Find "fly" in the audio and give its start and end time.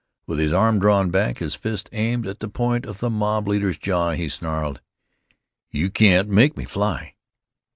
6.65-7.13